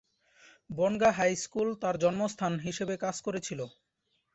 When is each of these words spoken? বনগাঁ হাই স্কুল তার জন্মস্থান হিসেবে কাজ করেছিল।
বনগাঁ 0.69 1.13
হাই 1.13 1.33
স্কুল 1.43 1.69
তার 1.81 1.95
জন্মস্থান 2.03 2.53
হিসেবে 2.67 2.95
কাজ 3.03 3.15
করেছিল। 3.21 3.59